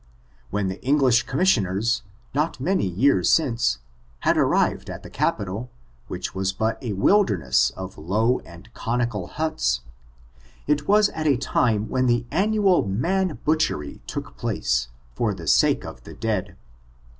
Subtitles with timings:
[0.49, 2.01] When the English Commission ers,
[2.33, 3.77] not many years since,
[4.21, 5.69] had arrived at the capital,
[6.07, 9.81] which was but a wilderness of low and conical huts;
[10.65, 15.85] it was at a time when the annual man butchery took place, for the sake
[15.85, 16.55] of the dead.